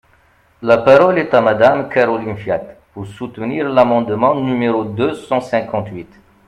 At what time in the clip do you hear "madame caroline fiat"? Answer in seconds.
1.41-2.63